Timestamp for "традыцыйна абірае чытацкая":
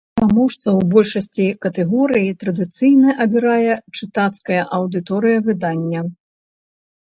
2.45-4.63